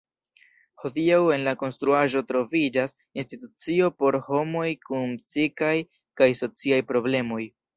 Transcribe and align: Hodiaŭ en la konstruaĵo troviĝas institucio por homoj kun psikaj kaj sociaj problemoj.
Hodiaŭ 0.83 1.17
en 1.33 1.43
la 1.47 1.53
konstruaĵo 1.63 2.23
troviĝas 2.31 2.95
institucio 3.25 3.91
por 4.01 4.19
homoj 4.31 4.67
kun 4.89 5.15
psikaj 5.21 5.73
kaj 6.23 6.33
sociaj 6.45 6.85
problemoj. 6.95 7.43